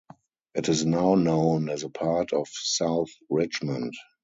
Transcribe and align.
It 0.55 0.67
is 0.67 0.83
now 0.83 1.13
known 1.13 1.69
as 1.69 1.83
a 1.83 1.89
part 1.89 2.33
of 2.33 2.47
South 2.49 3.11
Richmond. 3.29 3.93